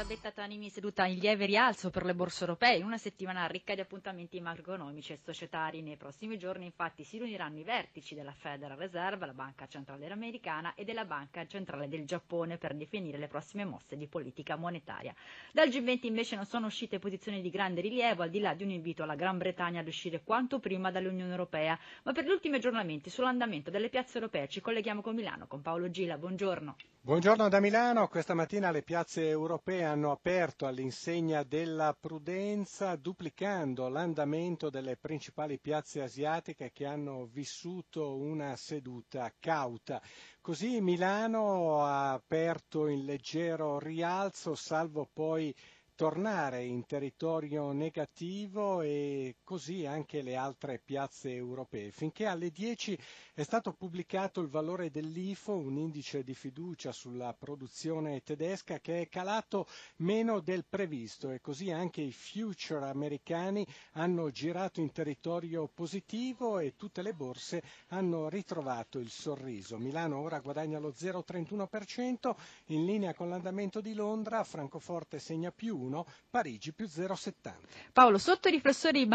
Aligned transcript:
Elisabetta 0.00 0.30
Tanimi 0.30 0.70
seduta 0.70 1.04
in 1.04 1.18
lieve 1.18 1.44
rialzo 1.44 1.90
per 1.90 2.06
le 2.06 2.14
borse 2.14 2.44
europee 2.44 2.78
in 2.78 2.84
una 2.86 2.96
settimana 2.96 3.44
ricca 3.46 3.74
di 3.74 3.82
appuntamenti 3.82 4.40
macroeconomici 4.40 5.12
e 5.12 5.18
societari. 5.22 5.82
Nei 5.82 5.98
prossimi 5.98 6.38
giorni 6.38 6.64
infatti 6.64 7.04
si 7.04 7.18
riuniranno 7.18 7.58
i 7.58 7.64
vertici 7.64 8.14
della 8.14 8.32
Federal 8.32 8.78
Reserve, 8.78 9.26
la 9.26 9.34
Banca 9.34 9.66
Centrale 9.66 10.06
Americana 10.10 10.72
e 10.74 10.84
della 10.84 11.04
Banca 11.04 11.46
Centrale 11.46 11.86
del 11.86 12.06
Giappone 12.06 12.56
per 12.56 12.74
definire 12.76 13.18
le 13.18 13.28
prossime 13.28 13.66
mosse 13.66 13.98
di 13.98 14.06
politica 14.06 14.56
monetaria. 14.56 15.14
Dal 15.52 15.68
G20 15.68 16.06
invece 16.06 16.34
non 16.34 16.46
sono 16.46 16.64
uscite 16.64 16.98
posizioni 16.98 17.42
di 17.42 17.50
grande 17.50 17.82
rilievo 17.82 18.22
al 18.22 18.30
di 18.30 18.40
là 18.40 18.54
di 18.54 18.62
un 18.62 18.70
invito 18.70 19.02
alla 19.02 19.16
Gran 19.16 19.36
Bretagna 19.36 19.80
ad 19.80 19.86
uscire 19.86 20.22
quanto 20.24 20.60
prima 20.60 20.90
dall'Unione 20.90 21.30
Europea, 21.30 21.78
ma 22.04 22.12
per 22.12 22.24
gli 22.24 22.30
ultimi 22.30 22.56
aggiornamenti 22.56 23.10
sull'andamento 23.10 23.68
delle 23.68 23.90
piazze 23.90 24.16
europee 24.16 24.48
ci 24.48 24.62
colleghiamo 24.62 25.02
con 25.02 25.14
Milano 25.14 25.46
con 25.46 25.60
Paolo 25.60 25.90
Gila. 25.90 26.16
Buongiorno. 26.16 26.76
Buongiorno 27.02 27.48
da 27.50 27.60
Milano, 27.60 28.08
questa 28.08 28.32
mattina 28.34 28.70
le 28.70 28.82
piazze 28.82 29.28
europee 29.28 29.89
hanno 29.90 30.12
aperto 30.12 30.66
all'insegna 30.66 31.42
della 31.42 31.96
prudenza, 31.98 32.94
duplicando 32.94 33.88
l'andamento 33.88 34.70
delle 34.70 34.96
principali 34.96 35.58
piazze 35.58 36.00
asiatiche 36.00 36.70
che 36.72 36.86
hanno 36.86 37.26
vissuto 37.26 38.16
una 38.16 38.54
seduta 38.54 39.32
cauta. 39.38 40.00
Così 40.40 40.80
Milano 40.80 41.84
ha 41.84 42.12
aperto 42.12 42.86
in 42.86 43.04
leggero 43.04 43.80
rialzo, 43.80 44.54
salvo 44.54 45.10
poi 45.12 45.52
tornare 46.00 46.64
in 46.64 46.86
territorio 46.86 47.72
negativo 47.72 48.80
e 48.80 49.36
così 49.44 49.84
anche 49.84 50.22
le 50.22 50.34
altre 50.34 50.78
piazze 50.82 51.30
europee. 51.34 51.90
Finché 51.90 52.24
alle 52.24 52.50
10 52.50 52.98
è 53.34 53.42
stato 53.42 53.74
pubblicato 53.74 54.40
il 54.40 54.48
valore 54.48 54.88
dell'IFO, 54.90 55.52
un 55.54 55.76
indice 55.76 56.24
di 56.24 56.32
fiducia 56.34 56.90
sulla 56.90 57.34
produzione 57.34 58.22
tedesca 58.22 58.78
che 58.80 59.02
è 59.02 59.08
calato 59.10 59.66
meno 59.96 60.40
del 60.40 60.64
previsto 60.66 61.32
e 61.32 61.42
così 61.42 61.70
anche 61.70 62.00
i 62.00 62.12
future 62.12 62.86
americani 62.88 63.66
hanno 63.92 64.30
girato 64.30 64.80
in 64.80 64.92
territorio 64.92 65.66
positivo 65.68 66.60
e 66.60 66.76
tutte 66.76 67.02
le 67.02 67.12
borse 67.12 67.62
hanno 67.88 68.30
ritrovato 68.30 69.00
il 69.00 69.10
sorriso. 69.10 69.76
Milano 69.76 70.20
ora 70.20 70.40
guadagna 70.40 70.78
lo 70.78 70.94
0,31% 70.98 72.34
in 72.68 72.86
linea 72.86 73.12
con 73.12 73.28
l'andamento 73.28 73.82
di 73.82 73.92
Londra, 73.92 74.42
Francoforte 74.44 75.18
segna 75.18 75.52
più 75.52 75.88
1, 75.90 76.06
Parigi 76.30 76.72
più 76.72 76.86
0,70. 76.86 77.52
Paolo, 77.92 78.18
sotto 78.18 78.48
i, 78.48 78.62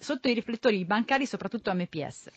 sotto 0.00 0.28
i 0.28 0.34
riflettori 0.34 0.84
bancari, 0.84 1.26
soprattutto 1.26 1.72
MPS. 1.72 2.28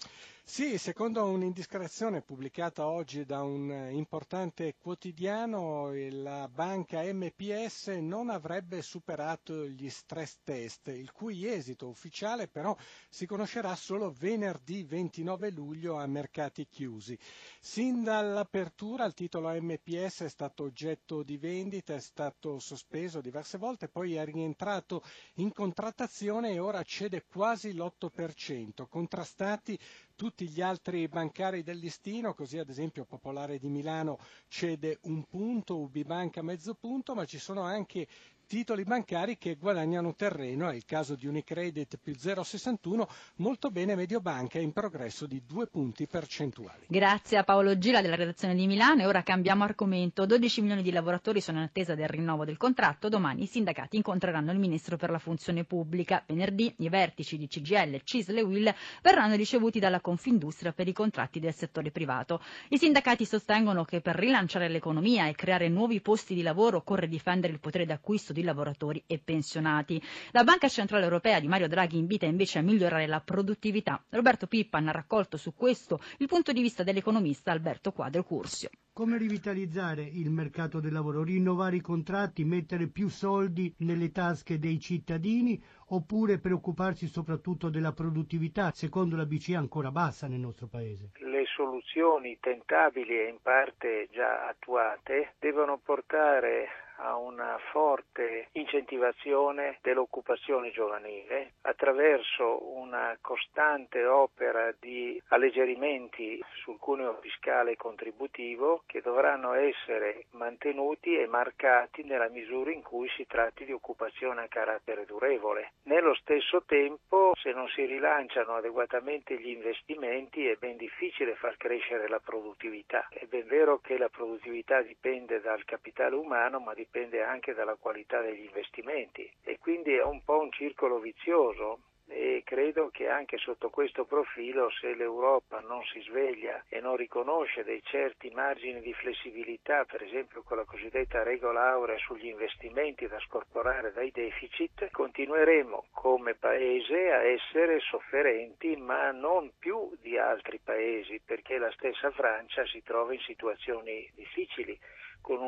Sì, 0.50 0.80
secondo 0.80 1.26
un'indiscrezione 1.26 2.24
pubblicata 2.24 2.88
oggi 2.88 3.24
da 3.24 3.44
un 3.44 3.90
importante 3.92 4.76
quotidiano, 4.78 5.92
la 6.10 6.50
banca 6.52 7.04
MPS 7.04 7.90
non 8.02 8.32
avrebbe 8.32 8.82
superato 8.82 9.68
gli 9.68 9.88
stress 9.92 10.40
test, 10.44 10.88
il 10.88 11.12
cui 11.12 11.46
esito 11.48 11.88
ufficiale 11.88 12.48
però 12.48 12.76
si 13.10 13.28
conoscerà 13.28 13.76
solo 13.76 14.12
venerdì 14.12 14.84
29 14.84 15.52
luglio 15.52 15.98
a 15.98 16.08
mercati 16.08 16.68
chiusi. 16.68 17.18
Sin 17.62 18.04
dall'apertura 18.04 19.06
il 19.06 19.14
titolo 19.14 19.50
MPS 19.54 20.24
è 20.24 20.30
stato 20.30 20.64
oggetto 20.64 21.22
di 21.22 21.38
vendita, 21.38 21.94
è 21.94 22.02
stato 22.02 22.58
sospeso 22.58 23.22
diverse 23.22 23.60
volte, 23.60 23.88
poi 23.88 24.16
è 24.16 24.26
rientrato 24.26 25.04
in 25.36 25.54
contrattazione 25.54 26.54
e 26.54 26.60
ora 26.60 26.82
cede 26.82 27.24
quasi 27.24 27.72
l'8%, 27.72 28.88
contrastati 28.90 29.80
tutti 30.20 30.50
gli 30.50 30.60
altri 30.60 31.08
bancari 31.08 31.64
del 31.64 31.78
listino, 31.78 32.34
così 32.34 32.58
ad 32.58 32.68
esempio 32.68 33.06
Popolare 33.06 33.58
di 33.58 33.70
Milano 33.70 34.20
cede 34.50 35.00
un 35.04 35.24
punto, 35.24 35.78
Ubibanca 35.78 36.42
mezzo 36.42 36.74
punto, 36.74 37.16
ma 37.16 37.24
ci 37.24 37.40
sono 37.40 37.62
anche 37.62 38.06
titoli 38.50 38.84
bancari 38.84 39.38
che 39.38 39.58
guadagnano 39.58 40.16
terreno, 40.16 40.72
è 40.72 40.74
il 40.74 40.84
caso 40.84 41.14
di 41.14 41.28
Unicredit 41.28 42.00
più 42.02 42.14
0,61, 42.14 43.08
molto 43.36 43.70
bene 43.70 43.94
Mediobanca 43.94 44.58
in 44.58 44.74
progresso 44.74 45.28
di 45.28 45.44
due 45.46 45.68
punti 45.68 46.08
percentuali. 46.08 46.88
Grazie 46.88 47.38
a 47.38 47.44
Paolo 47.44 47.78
Gila 47.78 48.02
della 48.02 48.16
redazione 48.16 48.56
di 48.56 48.66
Milano 48.66 49.04
e 49.04 49.06
ora 49.06 49.22
cambiamo 49.22 49.66
argomento. 49.66 50.26
12 50.26 50.62
milioni 50.62 50.82
di 50.82 50.90
lavoratori 50.92 51.42
sono 51.42 51.60
in 51.60 51.66
attesa 51.66 51.94
del 51.94 52.08
rinnovo 52.08 52.44
del 52.44 52.58
contratto, 52.58 53.08
domani 53.08 53.44
i 53.44 53.46
sindacati 53.46 53.98
incontreranno 53.98 54.52
il 54.52 54.58
Ministro 54.58 54.98
per 54.98 55.12
la 55.12 55.20
Funzione 55.20 55.64
Pubblica. 55.64 56.24
Venerdì 56.26 56.74
i 56.80 56.90
vertici 56.90 57.38
di 57.38 57.48
CGL, 57.48 58.02
CISL 58.04 58.38
e 58.38 58.42
WIL 58.42 58.74
verranno 59.04 59.36
ricevuti 59.36 59.78
dalla 59.78 60.02
Confindustria 60.02 60.74
per 60.74 60.88
i 60.88 60.94
contratti 60.94 61.40
del 61.40 61.54
settore 61.54 61.92
privato. 61.92 62.42
I 62.70 62.80
sindacati 62.80 63.26
sostengono 63.26 63.86
che 63.86 64.02
per 64.02 64.16
rilanciare 64.16 64.70
l'economia 64.70 65.28
e 65.28 65.36
creare 65.36 65.70
nuovi 65.70 66.02
posti 66.02 66.34
di 66.34 66.42
lavoro 66.42 66.78
occorre 66.78 67.08
difendere 67.08 67.54
il 67.54 67.60
potere 67.60 67.86
d'acquisto 67.86 68.34
di 68.40 68.44
lavoratori 68.44 69.04
e 69.06 69.20
pensionati. 69.20 70.02
La 70.32 70.44
Banca 70.44 70.68
Centrale 70.70 71.04
Europea 71.04 71.40
di 71.40 71.48
Mario 71.48 71.68
Draghi 71.68 71.98
invita 71.98 72.26
invece 72.26 72.60
a 72.60 72.62
migliorare 72.62 73.06
la 73.06 73.20
produttività. 73.20 74.02
Roberto 74.10 74.48
Pippan 74.48 74.88
ha 74.88 74.92
raccolto 74.92 75.38
su 75.38 75.54
questo 75.54 76.00
il 76.20 76.28
punto 76.28 76.52
di 76.54 76.62
vista 76.62 76.84
dell'economista 76.84 77.52
Alberto 77.52 77.92
Quadro 77.92 78.24
Cursio. 78.24 78.70
Come 78.94 79.18
rivitalizzare 79.18 80.02
il 80.04 80.30
mercato 80.30 80.80
del 80.80 80.92
lavoro, 80.92 81.24
rinnovare 81.24 81.78
i 81.78 81.82
contratti, 81.82 82.44
mettere 82.44 82.88
più 82.88 83.08
soldi 83.08 83.74
nelle 83.80 84.12
tasche 84.12 84.60
dei 84.60 84.78
cittadini 84.80 85.62
oppure 85.88 86.40
preoccuparsi 86.40 87.08
soprattutto 87.08 87.70
della 87.70 87.94
produttività, 87.94 88.72
secondo 88.74 89.16
la 89.16 89.26
BCE 89.26 89.56
ancora 89.56 89.92
bassa 89.92 90.28
nel 90.28 90.40
nostro 90.40 90.68
paese? 90.68 91.12
Le 91.20 91.46
soluzioni 91.56 92.38
tentabili 92.42 93.18
e 93.20 93.30
in 93.30 93.38
parte 93.42 94.10
già 94.12 94.48
attuate 94.50 95.36
devono 95.40 95.78
portare 95.78 96.68
a 97.00 97.16
una 97.16 97.58
forte 97.72 98.48
incentivazione 98.54 99.78
dell'occupazione 99.82 100.72
giovanile 100.72 101.54
attraverso 101.62 102.76
una 102.76 103.18
costante 103.22 104.06
opera 104.06 104.74
di 104.80 105.22
alleggerimenti 105.30 106.44
sul 106.62 106.78
cuneo 106.78 107.18
fiscale 107.22 107.76
contributivo 107.76 108.84
che 108.86 109.02
dovranno 109.02 109.54
essere 109.54 110.26
mantenuti 110.32 111.18
e 111.18 111.28
marcati 111.28 112.04
nella 112.04 112.30
misura 112.30 112.72
in 112.72 112.82
cui 112.82 113.10
si 113.16 113.26
tratti 113.26 113.66
di 113.66 113.72
occupazione 113.72 114.44
a 114.44 114.48
carattere 114.48 115.06
durevole. 115.06 115.74
Nello 115.84 116.14
stesso 116.16 116.64
tempo, 116.66 117.34
se 117.36 117.52
non 117.52 117.68
si 117.70 117.86
rilanciano 117.86 118.56
adeguatamente 118.56 119.40
gli 119.40 119.50
investimenti, 119.50 120.48
è 120.48 120.56
ben 120.56 120.78
difficile 120.78 121.36
far 121.36 121.56
crescere 121.58 122.08
la 122.08 122.20
produttività. 122.20 123.08
È 123.10 123.26
ben 123.26 123.48
vero 123.48 123.80
che 123.80 123.98
la 123.98 124.10
produttività 124.10 124.82
dipende 124.82 125.40
dal 125.42 125.64
capitale 125.66 126.16
umano, 126.16 126.60
ma 126.60 126.74
dipende 126.74 126.89
anche 127.24 127.54
dalla 127.54 127.76
qualità 127.76 128.22
degli 128.22 128.46
investimenti 128.46 129.30
e 129.44 129.58
quindi 129.60 129.94
è 129.94 130.04
un 130.04 130.24
po' 130.24 130.40
un 130.40 130.52
circolo 130.52 131.00
vizioso 131.00 131.82
e 132.10 132.42
credo 132.44 132.90
che 132.90 133.08
anche 133.08 133.38
sotto 133.38 133.70
questo 133.70 134.04
profilo 134.06 134.70
se 134.72 134.96
l'Europa 134.96 135.60
non 135.60 135.84
si 135.84 136.02
sveglia 136.02 136.64
e 136.68 136.80
non 136.80 136.96
riconosce 136.96 137.64
dei 137.64 137.82
certi 137.84 138.32
margini 138.32 138.82
di 138.82 138.94
flessibilità, 138.94 139.86
per 139.86 140.02
esempio 140.02 140.42
con 140.42 140.58
la 140.58 140.66
cosiddetta 140.66 141.22
regola 141.22 141.70
aurea 141.70 141.98
sugli 142.00 142.26
investimenti 142.26 143.08
da 143.08 143.20
scorporare 143.20 143.94
dai 143.94 144.10
deficit, 144.12 144.90
continueremo 144.90 145.90
come 145.92 146.34
paese 146.34 147.12
a 147.12 147.24
essere 147.24 147.80
sofferenti 147.80 148.76
ma 148.76 149.12
non 149.12 149.52
più 149.60 149.96
di 150.02 150.18
altri 150.18 150.60
paesi 150.64 151.22
perché 151.24 151.60
la 151.60 151.72
stessa 151.72 152.10
Francia 152.12 152.66
si 152.66 152.82
trova 152.82 153.14
in 153.14 153.22
situazioni 153.22 154.10
difficili 154.16 154.78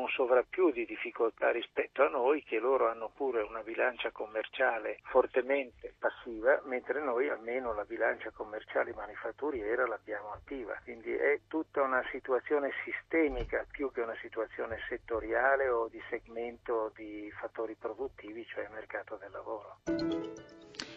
un 0.02 0.08
sovrappiù 0.08 0.70
di 0.70 0.84
difficoltà 0.84 1.50
rispetto 1.50 2.02
a 2.02 2.08
noi 2.08 2.42
che 2.42 2.58
loro 2.58 2.88
hanno 2.88 3.10
pure 3.14 3.42
una 3.42 3.62
bilancia 3.62 4.10
commerciale 4.10 4.98
fortemente 5.04 5.94
passiva, 5.98 6.60
mentre 6.64 7.00
noi 7.00 7.28
almeno 7.28 7.72
la 7.72 7.84
bilancia 7.84 8.30
commerciale 8.30 8.92
manifatturiera 8.92 9.86
l'abbiamo 9.86 10.32
attiva. 10.32 10.78
Quindi 10.82 11.12
è 11.14 11.40
tutta 11.46 11.82
una 11.82 12.02
situazione 12.10 12.70
sistemica 12.84 13.64
più 13.70 13.92
che 13.92 14.00
una 14.00 14.16
situazione 14.20 14.78
settoriale 14.88 15.68
o 15.68 15.88
di 15.88 16.02
segmento 16.10 16.90
di 16.96 17.30
fattori 17.38 17.76
produttivi, 17.78 18.44
cioè 18.46 18.68
mercato 18.72 19.16
del 19.16 19.30
lavoro. 19.30 20.21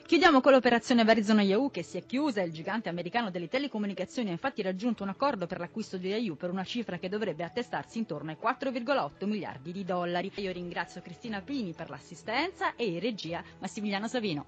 Chiudiamo 0.06 0.40
con 0.40 0.52
l'operazione 0.52 1.04
Verizon 1.04 1.42
Yahoo 1.42 1.72
che 1.72 1.81
si 1.81 1.98
è 1.98 2.06
chiusa. 2.06 2.44
Il 2.44 2.52
gigante 2.54 2.90
americano 2.90 3.31
delle 3.31 3.48
telecomunicazioni 3.48 4.30
ha 4.30 4.34
infatti 4.34 4.62
raggiunto 4.62 5.02
un 5.02 5.10
accordo 5.10 5.48
per 5.48 5.57
l'acquisto 5.57 5.98
di 5.98 6.10
Yahoo 6.10 6.36
per 6.36 6.52
una 6.52 6.63
cifra 6.63 7.00
che 7.00 7.10
dovrebbe 7.10 7.44
attestarsi 7.44 7.98
intorno 7.98 8.30
ai 8.30 8.38
4,8 8.40 9.25
miliardi 9.25 9.72
di 9.72 9.84
dollari. 9.84 10.31
Io 10.36 10.52
ringrazio 10.52 11.02
Cristina 11.02 11.42
Pini 11.42 11.74
per 11.74 11.90
l'assistenza 11.90 12.75
e 12.75 13.00
regia 13.00 13.44
Massimiliano 13.57 14.07
Savino. 14.07 14.46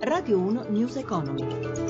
Radio 0.00 0.38
1 0.38 0.66
News 0.68 0.96
Economy. 0.96 1.83